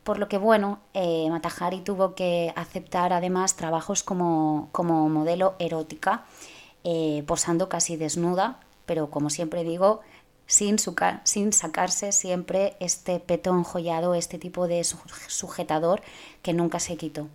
Por 0.02 0.18
lo 0.18 0.28
que, 0.28 0.38
bueno, 0.38 0.80
eh, 0.94 1.28
Matahari 1.30 1.80
tuvo 1.82 2.14
que 2.16 2.52
aceptar 2.56 3.12
además 3.12 3.54
trabajos 3.54 4.02
como, 4.02 4.68
como 4.72 5.08
modelo 5.08 5.54
erótica, 5.60 6.24
eh, 6.84 7.22
posando 7.26 7.68
casi 7.68 7.96
desnuda, 7.96 8.60
pero 8.86 9.10
como 9.10 9.30
siempre 9.30 9.64
digo, 9.64 10.00
sin, 10.46 10.78
sacarse 11.52 12.12
siempre 12.12 12.76
este 12.80 13.20
peto 13.20 13.50
enjollado, 13.56 14.14
este 14.14 14.38
tipo 14.38 14.68
de 14.68 14.84
sujetador 14.84 16.02
que 16.42 16.52
nunca 16.52 16.78
se 16.78 16.96
quitó. 16.96 17.28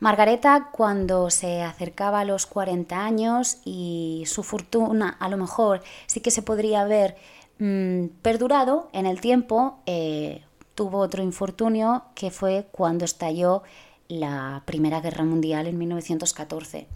Margareta 0.00 0.70
cuando 0.72 1.30
se 1.30 1.62
acercaba 1.62 2.20
a 2.20 2.24
los 2.24 2.46
40 2.46 3.04
años 3.04 3.58
y 3.64 4.24
su 4.26 4.42
fortuna 4.42 5.16
a 5.20 5.28
lo 5.28 5.36
mejor 5.36 5.80
sí 6.06 6.20
que 6.20 6.32
se 6.32 6.42
podría 6.42 6.80
haber 6.80 7.16
mm, 7.60 8.06
perdurado 8.20 8.88
en 8.92 9.06
el 9.06 9.20
tiempo, 9.20 9.78
eh, 9.86 10.42
tuvo 10.74 10.98
otro 10.98 11.22
infortunio 11.22 12.02
que 12.16 12.32
fue 12.32 12.66
cuando 12.72 13.04
estalló 13.04 13.62
la 14.08 14.62
Primera 14.64 15.00
Guerra 15.00 15.22
Mundial 15.24 15.68
en 15.68 15.78
1914. 15.78 16.88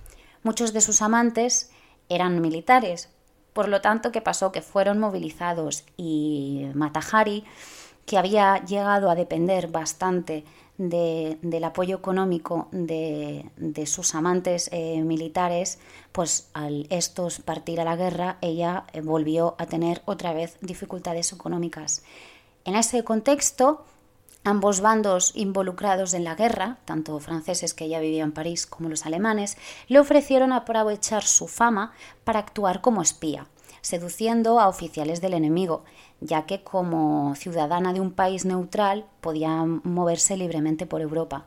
Muchos 0.47 0.73
de 0.73 0.81
sus 0.81 1.03
amantes 1.03 1.73
eran 2.09 2.41
militares, 2.41 3.09
por 3.53 3.67
lo 3.67 3.81
tanto, 3.81 4.13
¿qué 4.13 4.21
pasó? 4.21 4.53
Que 4.53 4.63
fueron 4.63 5.01
movilizados 5.01 5.83
y 5.97 6.69
Matahari, 6.73 7.43
que 8.05 8.17
había 8.17 8.65
llegado 8.65 9.11
a 9.11 9.17
depender 9.17 9.67
bastante 9.67 10.45
del 10.79 11.65
apoyo 11.65 11.97
económico 11.97 12.69
de, 12.71 13.51
sus 13.87 14.15
amantes 14.15 14.71
eh, 14.71 15.03
militares, 15.03 15.81
pues 16.13 16.49
al 16.55 16.87
estos 16.91 17.41
partir 17.41 17.81
a 17.81 17.85
la 17.85 17.97
guerra, 17.97 18.39
ella 18.41 18.85
eh, 18.93 19.01
volvió 19.01 19.57
a 19.59 19.67
tener 19.67 20.03
otra 20.05 20.33
vez 20.33 20.59
dificultades 20.61 21.33
económicas. 21.33 22.05
En 22.65 22.77
ese 22.77 23.03
contexto, 23.03 23.85
ambos 24.47 24.81
bandos 24.81 25.33
involucrados 25.35 26.15
en 26.15 26.23
la 26.23 26.37
guerra, 26.37 26.79
tanto 26.85 27.19
franceses 27.19 27.75
que 27.75 27.87
ella 27.87 28.01
vivía 28.01 28.23
en 28.23 28.33
París 28.33 28.67
como 28.67 28.89
los 28.89 29.05
alemanes, 29.05 29.57
le 29.89 29.99
ofrecieron 29.99 30.53
aprovechar 30.53 31.25
su 31.25 31.49
fama 31.49 31.93
para 32.25 32.39
actuar 32.39 32.81
como 32.81 33.03
espía 33.03 33.47
seduciendo 33.83 34.59
a 34.59 34.67
oficiales 34.67 35.21
del 35.21 35.35
enemigo, 35.35 35.85
ya 36.21 36.45
que 36.45 36.65
como 36.65 37.37
ciudadana 37.37 37.93
de 37.93 38.01
un 38.01 38.11
país 38.11 38.45
neutral 38.45 39.07
podía 39.21 39.65
moverse 39.65 40.37
libremente 40.37 40.87
por 40.87 41.03
Europa. 41.03 41.45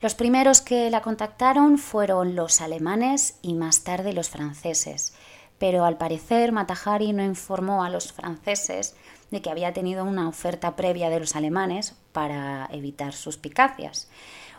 Los 0.00 0.14
primeros 0.14 0.60
que 0.60 0.90
la 0.90 1.02
contactaron 1.02 1.76
fueron 1.76 2.36
los 2.36 2.60
alemanes 2.60 3.36
y 3.42 3.54
más 3.54 3.82
tarde 3.82 4.12
los 4.12 4.30
franceses, 4.30 5.12
pero 5.58 5.84
al 5.84 5.98
parecer 5.98 6.52
Matahari 6.52 7.12
no 7.12 7.24
informó 7.24 7.82
a 7.82 7.90
los 7.90 8.12
franceses 8.12 8.94
de 9.32 9.42
que 9.42 9.50
había 9.50 9.72
tenido 9.72 10.04
una 10.04 10.28
oferta 10.28 10.76
previa 10.76 11.10
de 11.10 11.20
los 11.20 11.34
alemanes 11.34 11.96
para 12.12 12.68
evitar 12.72 13.12
suspicacias 13.12 14.08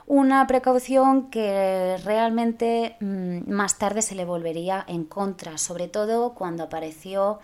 una 0.08 0.46
precaución 0.46 1.30
que 1.30 1.98
realmente 2.04 2.98
mm, 3.00 3.50
más 3.50 3.78
tarde 3.78 4.02
se 4.02 4.14
le 4.14 4.26
volvería 4.26 4.84
en 4.88 5.06
contra, 5.06 5.58
sobre 5.58 5.88
todo 5.88 6.34
cuando 6.34 6.64
apareció 6.64 7.40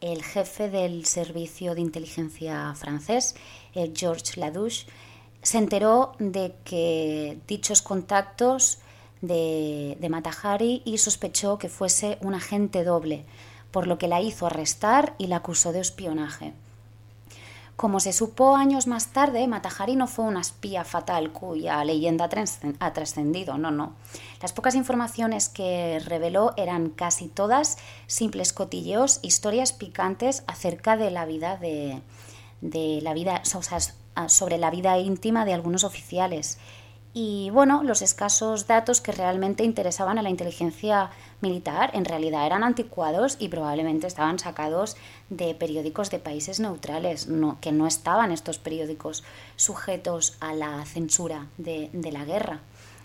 el 0.00 0.22
jefe 0.22 0.70
del 0.70 1.04
servicio 1.04 1.74
de 1.74 1.80
inteligencia 1.80 2.74
francés, 2.74 3.34
el 3.74 3.92
Georges 3.94 4.38
Ladouche, 4.38 4.86
se 5.42 5.58
enteró 5.58 6.12
de 6.18 6.54
que 6.64 7.38
dichos 7.46 7.82
contactos 7.82 8.78
de, 9.20 9.98
de 10.00 10.08
Matahari 10.08 10.80
y 10.84 10.96
sospechó 10.96 11.58
que 11.58 11.68
fuese 11.68 12.18
un 12.20 12.34
agente 12.34 12.82
doble, 12.82 13.24
por 13.70 13.86
lo 13.86 13.98
que 13.98 14.08
la 14.08 14.20
hizo 14.20 14.46
arrestar 14.46 15.14
y 15.18 15.26
la 15.26 15.36
acusó 15.36 15.72
de 15.72 15.80
espionaje. 15.80 16.54
Como 17.76 18.00
se 18.00 18.14
supo 18.14 18.56
años 18.56 18.86
más 18.86 19.08
tarde, 19.08 19.46
Matahari 19.46 19.96
no 19.96 20.06
fue 20.06 20.24
una 20.24 20.40
espía 20.40 20.82
fatal 20.82 21.30
cuya 21.30 21.84
leyenda 21.84 22.26
ha 22.80 22.92
trascendido, 22.94 23.58
no, 23.58 23.70
no. 23.70 23.92
Las 24.40 24.54
pocas 24.54 24.74
informaciones 24.74 25.50
que 25.50 26.00
reveló 26.02 26.54
eran 26.56 26.88
casi 26.88 27.28
todas 27.28 27.76
simples 28.06 28.54
cotilleos, 28.54 29.20
historias 29.20 29.74
picantes 29.74 30.42
acerca 30.46 30.96
de 30.96 31.10
la 31.10 31.26
vida 31.26 31.58
de, 31.58 32.00
la 33.02 33.12
vida, 33.12 33.42
sobre 33.44 34.56
la 34.56 34.70
vida 34.70 34.98
íntima 34.98 35.44
de 35.44 35.52
algunos 35.52 35.84
oficiales 35.84 36.56
y 37.18 37.48
bueno, 37.48 37.82
los 37.82 38.02
escasos 38.02 38.66
datos 38.66 39.00
que 39.00 39.10
realmente 39.10 39.64
interesaban 39.64 40.18
a 40.18 40.22
la 40.22 40.28
inteligencia 40.28 41.08
militar 41.40 41.88
en 41.94 42.04
realidad 42.04 42.44
eran 42.44 42.62
anticuados 42.62 43.38
y 43.40 43.48
probablemente 43.48 44.06
estaban 44.06 44.38
sacados 44.38 44.98
de 45.30 45.54
periódicos 45.54 46.10
de 46.10 46.18
países 46.18 46.60
neutrales, 46.60 47.26
que 47.62 47.72
no 47.72 47.86
estaban 47.86 48.32
estos 48.32 48.58
periódicos 48.58 49.24
sujetos 49.56 50.36
a 50.40 50.52
la 50.52 50.84
censura 50.84 51.46
de, 51.56 51.88
la 52.12 52.26
guerra. 52.26 52.60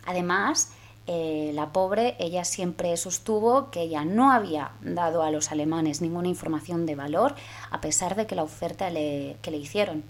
Además, 0.06 0.74
eh, 1.08 1.51
la 1.53 1.72
pobre, 1.72 2.18
ella 2.20 2.44
siempre 2.44 2.98
sostuvo 2.98 3.72
que 3.72 3.84
ella 3.84 4.03
no 4.03 4.34
había 4.34 4.74
dado 4.82 5.24
a 5.24 5.32
los 5.32 5.53
alemanes 5.53 6.01
ninguna 6.01 6.27
información 6.27 6.86
de 6.86 6.96
valor, 6.96 7.34
a 7.70 7.80
pesar 7.80 8.18
de 8.18 8.27
que 8.27 8.36
la 8.36 8.44
oferta 8.44 8.89
que 8.89 9.51
le 9.51 9.58
hicieron 9.58 10.03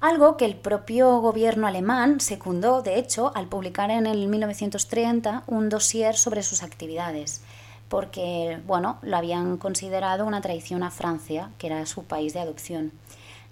algo 0.00 0.36
que 0.36 0.44
el 0.44 0.56
propio 0.56 1.20
gobierno 1.20 1.66
alemán 1.66 2.20
secundó, 2.20 2.82
de 2.82 2.98
hecho, 2.98 3.32
al 3.34 3.48
publicar 3.48 3.90
en 3.90 4.06
el 4.06 4.28
1930 4.28 5.42
un 5.46 5.68
dossier 5.68 6.16
sobre 6.16 6.42
sus 6.42 6.62
actividades, 6.62 7.42
porque, 7.88 8.60
bueno, 8.66 8.98
lo 9.02 9.16
habían 9.16 9.56
considerado 9.56 10.24
una 10.24 10.40
traición 10.40 10.82
a 10.82 10.90
Francia, 10.90 11.50
que 11.58 11.66
era 11.66 11.84
su 11.86 12.04
país 12.04 12.32
de 12.32 12.40
adopción. 12.40 12.92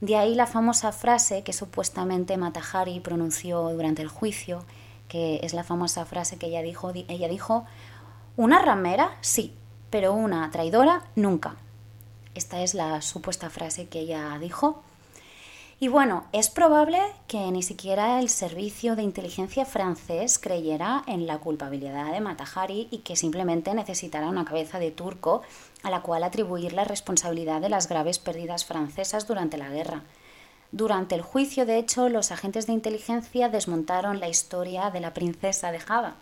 De 0.01 0.17
ahí 0.17 0.35
la 0.35 0.47
famosa 0.47 0.93
frase 0.93 1.43
que 1.43 1.53
supuestamente 1.53 2.37
Matahari 2.37 3.01
pronunció 3.01 3.71
durante 3.71 4.03
el 4.03 4.09
juicio, 4.09 4.65
que 5.09 5.41
es 5.43 5.55
la 5.55 5.65
famosa 5.65 6.05
frase 6.05 6.37
que 6.37 6.47
ella 6.47 6.63
dijo, 6.63 6.93
ella 7.09 7.29
dijo, 7.29 7.65
una 8.37 8.61
ramera 8.61 9.17
sí, 9.21 9.55
pero 9.91 10.13
una 10.13 10.49
traidora 10.51 11.05
nunca. 11.17 11.57
Esta 12.35 12.61
es 12.61 12.75
la 12.75 13.01
supuesta 13.01 13.49
frase 13.49 13.89
que 13.89 14.01
ella 14.01 14.39
dijo 14.39 14.83
y 15.79 15.89
bueno, 15.89 16.25
es 16.33 16.49
probable 16.49 16.99
que 17.29 17.51
ni 17.51 17.63
siquiera 17.63 18.19
el 18.19 18.31
servicio 18.31 18.97
de 18.97 19.03
inteligencia 19.03 19.67
francés 19.67 20.39
creyera 20.39 21.03
en 21.07 21.27
la 21.27 21.39
culpabilidad 21.39 22.13
de 22.13 22.21
Matahari 22.23 22.89
y 22.91 22.99
que 22.99 23.15
simplemente 23.15 23.75
necesitara 23.75 24.31
una 24.31 24.47
cabeza 24.47 24.79
de 24.79 24.91
turco 24.91 25.43
a 25.83 25.91
la 25.91 26.01
cual 26.01 26.25
atribuir 26.25 26.73
la 26.73 26.85
responsabilidad 26.85 27.61
de 27.61 27.69
las 27.69 27.91
graves 27.91 28.19
pérdidas 28.19 28.65
francesas 28.65 29.27
durante 29.27 29.59
la 29.59 29.69
guerra. 29.69 30.03
Durante 30.73 31.15
el 31.15 31.21
juicio, 31.21 31.67
de 31.67 31.77
hecho, 31.77 32.09
los 32.09 32.33
agentes 32.33 32.67
de 32.67 32.73
inteligencia 32.73 33.51
desmontaron 33.51 34.19
la 34.19 34.29
historia 34.29 34.89
de 34.89 35.01
la 35.01 35.13
princesa 35.13 35.73
de 35.73 35.79
Java. 35.79 36.17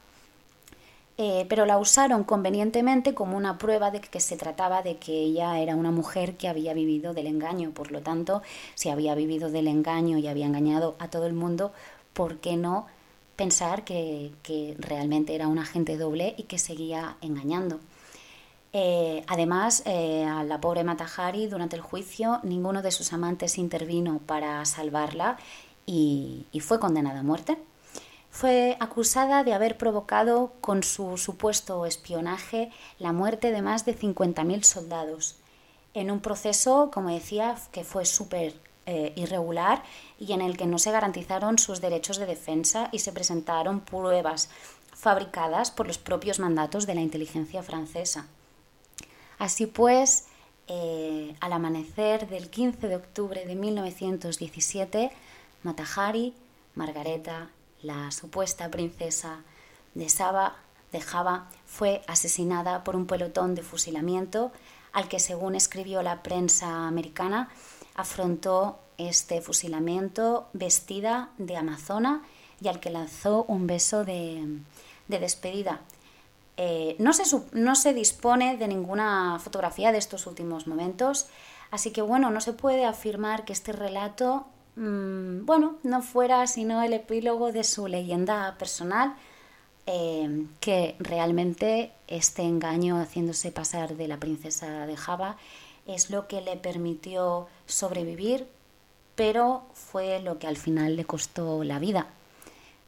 Eh, 1.17 1.47
pero 1.49 1.65
la 1.65 1.79
usaron 1.79 2.25
convenientemente 2.25 3.15
como 3.15 3.37
una 3.37 3.57
prueba 3.57 3.93
de 3.93 4.01
que 4.01 4.19
se 4.19 4.37
trataba 4.37 4.83
de 4.83 4.97
que 4.97 5.13
ella 5.13 5.61
era 5.61 5.77
una 5.77 5.93
mujer 5.93 6.37
que 6.37 6.49
había 6.49 6.75
vivido 6.75 7.15
del 7.15 7.29
engaño. 7.29 7.71
Por 7.71 7.93
lo 7.93 8.01
tanto, 8.01 8.43
si 8.75 8.89
había 8.89 9.15
vivido 9.15 9.49
del 9.51 9.69
engaño 9.69 10.19
y 10.19 10.27
había 10.27 10.47
engañado 10.47 10.97
a 10.99 11.09
todo 11.09 11.27
el 11.27 11.33
mundo, 11.33 11.73
¿por 12.15 12.39
qué 12.39 12.57
no 12.57 12.87
pensar 13.37 13.85
que, 13.85 14.33
realmente 14.79 15.35
era 15.35 15.49
un 15.49 15.59
agente 15.59 15.97
doble 15.97 16.35
y 16.37 16.45
que 16.45 16.59
seguía 16.59 17.17
engañando? 17.21 17.79
Eh, 18.73 19.25
además, 19.29 19.85
eh, 19.87 20.25
a 20.25 20.43
la 20.43 20.61
pobre 20.61 20.83
Matahari 20.83 21.47
durante 21.47 21.77
el 21.77 21.83
juicio 21.83 22.41
ninguno 22.43 22.83
de 22.83 22.91
sus 22.91 23.13
amantes 23.13 23.57
intervino 23.59 24.19
para 24.27 24.65
salvarla 24.65 25.39
y 25.87 26.47
fue 26.61 26.81
condenada 26.81 27.21
a 27.21 27.23
muerte 27.23 27.57
fue 28.35 28.77
acusada 28.81 29.45
de 29.45 29.55
haber 29.55 29.79
provocado 29.79 30.55
con 30.61 30.83
su 30.83 31.19
supuesto 31.19 31.87
espionaje 31.87 32.73
la 32.99 33.13
muerte 33.13 33.53
de 33.53 33.63
más 33.63 33.85
de 33.85 33.97
50.000 33.97 34.65
soldados, 34.65 35.37
en 35.95 36.11
un 36.11 36.19
proceso, 36.19 36.91
como 36.93 37.11
decía, 37.11 37.57
que 37.71 37.85
fue 37.85 38.05
súper 38.05 38.55
eh, 38.87 39.13
irregular 39.15 39.85
y 40.19 40.33
en 40.33 40.41
el 40.41 40.57
que 40.57 40.67
no 40.67 40.81
se 40.81 40.91
garantizaron 40.91 41.59
sus 41.59 41.81
derechos 41.81 42.17
de 42.19 42.27
defensa 42.27 42.89
y 42.91 42.99
se 42.99 43.13
presentaron 43.13 43.79
pruebas 43.79 44.51
fabricadas 44.97 45.71
por 45.71 45.87
los 45.87 45.99
propios 45.99 46.41
mandatos 46.41 46.87
de 46.87 46.97
la 46.97 47.03
inteligencia 47.03 47.63
francesa. 47.63 48.27
Así 49.39 49.67
pues, 49.67 50.27
eh, 50.67 51.37
al 51.39 51.53
amanecer 51.53 52.29
del 52.29 52.51
15 52.51 52.89
de 52.89 52.97
octubre 52.97 53.47
de 53.47 53.55
1917, 53.55 55.13
Matahari, 55.63 56.35
Margareta 56.75 57.49
la 57.85 58.11
supuesta 58.11 58.71
princesa 58.71 59.43
de 59.95 60.09
de 60.93 61.01
Java, 61.01 61.49
fue 61.67 62.03
asesinada 62.07 62.85
por 62.85 62.97
un 62.97 63.07
pelotón 63.07 63.55
de 63.55 63.63
fusilamiento 63.63 64.53
al 64.93 65.09
que, 65.09 65.19
según 65.19 65.55
escribió 65.55 66.03
la 66.03 66.23
prensa 66.23 66.87
americana, 66.87 67.49
afrontó 67.95 68.79
este 68.97 69.41
fusilamiento 69.41 70.49
vestida 70.53 71.31
de 71.37 71.57
amazona 71.57 72.23
y 72.61 72.69
al 72.69 72.81
que 72.81 72.91
lanzó 72.91 73.45
un 73.49 73.67
beso 73.67 74.05
de, 74.05 74.61
despedida. 75.09 75.81
Eh, 76.57 76.95
no, 77.01 77.13
se, 77.13 77.25
no 77.53 77.75
se 77.75 77.93
dispone 77.93 78.57
de 78.57 78.69
ninguna 78.69 79.41
fotografía 79.41 79.91
de 79.91 79.99
estos 79.99 80.29
últimos 80.29 80.69
momentos, 80.69 81.27
así 81.73 81.91
que 81.91 82.03
bueno, 82.03 82.31
no 82.31 82.41
se 82.41 82.53
puede 82.53 82.85
afirmar 82.85 83.45
que 83.45 83.53
este 83.53 83.73
relato 83.73 84.47
Mm, 84.77 85.45
bueno, 85.47 85.77
no 85.83 86.03
fuera 86.03 86.47
sino 86.47 86.83
el 86.83 86.93
epílogo 86.93 87.53
de 87.53 87.65
su 87.65 87.87
leyenda 87.87 88.57
personal, 88.59 89.15
eh, 89.87 90.47
que 90.61 90.97
realmente 90.99 91.93
este 92.09 92.43
engaño 92.43 92.99
haciéndose 92.99 93.53
pasar 93.53 93.97
de 93.97 94.09
la 94.09 94.19
princesa 94.19 94.87
de 94.87 94.97
Java 94.97 95.37
es 95.87 96.11
lo 96.11 96.27
que 96.27 96.41
le 96.41 96.57
permitió 96.57 97.47
sobrevivir, 97.67 98.47
pero 99.15 99.65
fue 99.75 100.21
lo 100.21 100.39
que 100.39 100.47
al 100.47 100.57
final 100.57 100.97
le 100.97 101.05
costó 101.05 101.63
la 101.65 101.79
vida. 101.79 102.09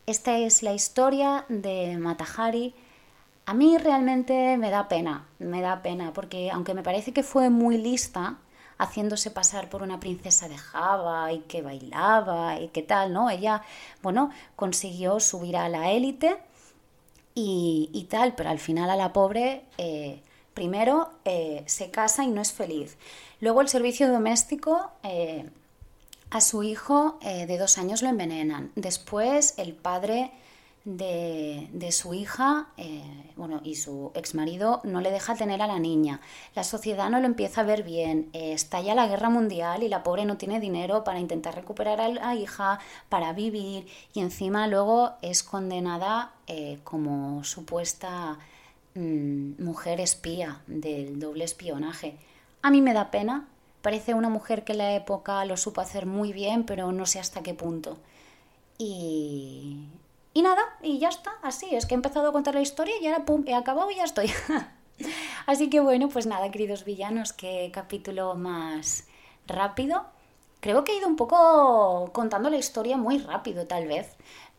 Esta 0.07 0.39
es 0.39 0.63
la 0.63 0.73
historia 0.73 1.45
de 1.49 1.99
Matahari. 1.99 2.75
A 3.45 3.55
mí 3.55 3.77
realmente 3.79 4.57
me 4.57 4.71
da 4.71 4.89
pena, 4.89 5.27
me 5.39 5.61
da 5.61 5.83
pena, 5.83 6.13
porque 6.13 6.51
aunque 6.51 6.75
me 6.75 6.83
parece 6.83 7.13
que 7.13 7.23
fue 7.23 7.51
muy 7.51 7.77
lista, 7.79 8.39
haciéndose 8.79 9.31
pasar 9.31 9.69
por 9.69 9.83
una 9.83 10.01
princesa 10.01 10.49
de 10.49 10.59
Java 10.59 11.33
y 11.33 11.41
que 11.41 11.63
bailaba 11.63 12.61
y 12.61 12.69
qué 12.69 12.83
tal, 12.83 13.13
¿no? 13.13 13.31
Ella, 13.31 13.63
bueno, 14.03 14.31
consiguió 14.55 15.21
subir 15.21 15.57
a 15.57 15.69
la 15.69 15.93
élite 15.93 16.37
y, 17.35 18.07
tal, 18.11 18.35
pero 18.35 18.51
al 18.51 18.59
final 18.59 18.89
a 18.89 18.97
la 18.97 19.13
pobre, 19.13 19.65
eh, 19.77 20.23
primero 20.55 21.11
eh, 21.25 21.63
se 21.67 21.91
casa 21.91 22.25
y 22.25 22.29
no 22.29 22.41
es 22.41 22.53
feliz. 22.53 22.97
Luego 23.41 23.61
el 23.61 23.69
servicio 23.69 24.11
doméstico... 24.11 24.91
Eh, 25.03 25.49
a 26.29 26.41
su 26.41 26.65
hijo 26.65 27.21
de 27.23 27.57
dos 27.57 27.79
años 27.79 28.03
lo 28.03 28.09
envenenan. 28.09 28.73
Después 28.75 29.55
el 29.59 29.75
padre 29.75 30.33
de, 30.87 31.89
su 31.91 32.15
hija 32.15 32.69
eh, 32.77 33.03
bueno, 33.35 33.61
y 33.65 33.75
su 33.75 34.13
ex 34.15 34.37
marido 34.37 34.81
no 34.85 35.01
le 35.01 35.11
deja 35.11 35.35
tener 35.35 35.61
a 35.61 35.67
la 35.67 35.81
niña. 35.81 36.21
La 36.55 36.63
sociedad 36.63 37.11
no 37.11 37.19
lo 37.19 37.27
empieza 37.27 37.63
a 37.63 37.65
ver 37.65 37.83
bien. 37.83 38.31
Eh, 38.33 38.53
estalla 38.53 38.95
la 38.95 39.09
guerra 39.09 39.29
mundial 39.29 39.83
y 39.83 39.89
la 39.89 40.05
pobre 40.05 40.25
no 40.25 40.37
tiene 40.37 40.61
dinero 40.61 41.03
para 41.03 41.19
intentar 41.19 41.57
recuperar 41.57 42.01
a 42.01 42.09
la 42.09 42.35
hija, 42.37 42.79
para 43.09 43.33
vivir 43.33 43.89
y 44.15 44.21
encima 44.21 44.69
luego 44.69 45.15
es 45.23 45.43
condenada 45.43 46.33
eh, 46.47 46.79
como 46.85 47.43
supuesta 47.43 48.39
mm, 48.95 49.63
mujer 49.63 50.01
espía 50.01 50.63
del 50.69 51.19
doble 51.19 51.45
espionaje. 51.45 52.17
A 52.63 52.71
mí 52.71 52.81
me 52.81 52.95
da 52.95 53.11
pena. 53.11 53.49
Parece 53.83 54.15
una 54.15 54.29
mujer 54.29 54.65
que 54.65 54.73
en 54.73 54.79
la 54.79 54.95
época 54.95 55.45
lo 55.45 55.57
supo 55.57 55.81
hacer 55.81 56.07
muy 56.07 56.33
bien, 56.33 56.65
pero 56.65 56.93
no 56.93 57.07
sé 57.07 57.19
hasta 57.19 57.43
qué 57.43 57.55
punto. 57.55 57.99
Y, 58.79 59.87
y 60.37 60.43
nada, 60.43 60.61
y 60.83 60.99
ya 60.99 61.09
está, 61.09 61.33
así, 61.43 61.75
es 61.75 61.87
que 61.87 61.95
he 61.95 61.97
empezado 61.97 62.29
a 62.29 62.33
contar 62.33 62.55
la 62.55 62.61
historia 62.61 62.95
y 63.01 63.07
ahora 63.07 63.25
pum, 63.25 63.45
he 63.47 63.55
acabado 63.55 63.91
y 63.91 63.95
ya 63.95 64.05
estoy. 64.05 64.31
así 65.47 65.71
que 65.71 65.81
bueno, 65.81 66.11
pues 66.11 66.27
nada, 66.27 66.51
queridos 66.51 66.85
villanos, 66.85 67.33
qué 67.33 67.71
capítulo 67.73 68.35
más 68.35 69.07
rápido. 69.47 70.05
Creo 70.61 70.85
que 70.85 70.93
he 70.93 70.99
ido 70.99 71.09
un 71.09 71.17
poco 71.17 72.11
contando 72.13 72.51
la 72.51 72.59
historia 72.59 72.99
muy 72.99 73.17
rápido, 73.17 73.67
tal 73.67 73.87
vez. 73.87 74.15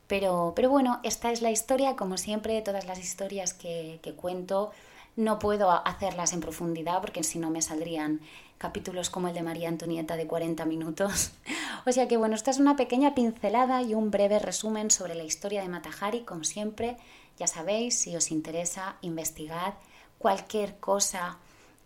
Pero, 0.08 0.54
pero 0.56 0.72
bueno, 0.72 1.00
esta 1.04 1.32
es 1.32 1.44
la 1.44 1.52
historia, 1.52 1.96
como 1.96 2.18
siempre, 2.18 2.60
todas 2.64 2.88
las 2.88 2.98
historias 2.98 3.54
que, 3.54 4.00
que 4.02 4.14
cuento 4.16 4.72
no 5.18 5.40
puedo 5.40 5.70
hacerlas 5.86 6.32
en 6.32 6.40
profundidad 6.40 7.02
porque 7.02 7.24
si 7.24 7.40
no 7.40 7.50
me 7.50 7.62
saldrían 7.62 8.22
capítulos 8.58 9.10
como 9.10 9.28
el 9.28 9.34
de 9.34 9.44
María 9.44 9.68
Antonieta 9.68 10.16
de 10.16 10.28
40 10.28 10.64
minutos. 10.66 11.32
o 11.86 11.92
sea 11.92 12.08
que 12.08 12.16
bueno, 12.18 12.36
esta 12.36 12.52
es 12.52 12.60
una 12.60 12.78
pequeña 12.78 13.16
pincelada 13.16 13.82
y 13.82 13.96
un 13.96 14.12
breve 14.12 14.40
resumen 14.40 14.92
sobre 14.92 15.16
la 15.16 15.26
historia 15.26 15.64
de 15.64 15.68
Matahari, 15.68 16.22
como 16.22 16.46
siempre. 16.46 16.96
Ya 17.38 17.48
sabéis, 17.48 18.00
si 18.00 18.16
os 18.16 18.32
interesa, 18.32 18.96
investigad 19.02 19.74
cualquier 20.20 20.78
cosa 20.78 21.40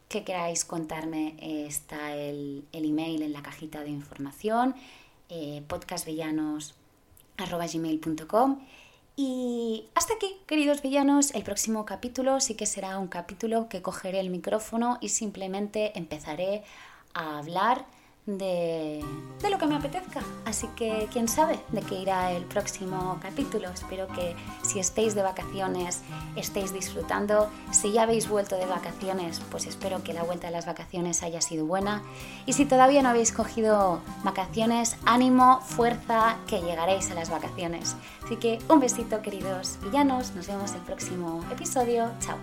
que 0.08 0.24
queráis 0.26 0.66
contarme, 0.66 1.38
está 1.68 2.16
el, 2.16 2.66
email 2.74 3.22
en 3.22 3.32
la 3.32 3.42
cajita 3.42 3.82
de 3.82 3.90
información, 3.90 4.76
eh, 5.30 5.64
podcastvillanos.gmail.com 5.68 8.60
y 9.16 9.90
hasta 9.96 10.14
aquí, 10.14 10.38
queridos 10.48 10.82
villanos, 10.82 11.34
el 11.36 11.44
próximo 11.44 11.86
capítulo 11.86 12.40
sí 12.40 12.56
que 12.56 12.66
será 12.66 12.98
un 12.98 13.08
capítulo 13.08 13.68
que 13.70 13.82
cogeré 13.82 14.20
el 14.20 14.30
micrófono 14.30 14.98
y 15.02 15.10
simplemente 15.10 15.98
empezaré 15.98 16.64
a 17.14 17.40
hablar 17.40 17.86
de, 18.38 19.04
lo 19.50 19.58
que 19.58 19.66
me 19.66 19.76
apetezca. 19.76 20.22
Así 20.46 20.68
que 20.76 21.08
quién 21.12 21.28
sabe 21.28 21.60
de 21.70 21.82
qué 21.82 21.96
irá 21.96 22.32
el 22.32 22.44
próximo 22.46 23.20
capítulo. 23.22 23.70
Espero 23.70 24.08
que 24.08 24.36
si 24.62 24.80
estéis 24.80 25.16
de 25.16 25.22
vacaciones 25.22 26.02
estéis 26.36 26.74
disfrutando. 26.74 27.50
Si 27.72 27.92
ya 27.92 28.04
habéis 28.04 28.30
vuelto 28.30 28.58
de 28.58 28.66
vacaciones, 28.66 29.42
pues 29.52 29.66
espero 29.66 30.04
que 30.04 30.14
la 30.14 30.24
vuelta 30.24 30.48
de 30.48 30.54
las 30.54 30.66
vacaciones 30.66 31.24
haya 31.24 31.42
sido 31.42 31.66
buena. 31.66 32.02
Y 32.46 32.54
si 32.54 32.66
todavía 32.66 33.02
no 33.02 33.10
habéis 33.10 33.32
cogido 33.32 34.02
vacaciones, 34.24 34.98
ánimo, 35.06 35.62
fuerza, 35.62 36.38
que 36.48 36.62
llegaréis 36.62 37.12
a 37.12 37.16
las 37.16 37.30
vacaciones. 37.30 37.96
Así 38.24 38.38
que 38.38 38.60
un 38.70 38.80
besito 38.80 39.22
queridos 39.22 39.78
villanos. 39.84 40.34
Nos 40.36 40.48
vemos 40.48 40.72
el 40.74 40.82
próximo 40.82 41.44
episodio. 41.52 42.12
Chao. 42.20 42.38